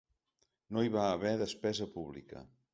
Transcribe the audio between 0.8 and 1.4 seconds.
hi va haver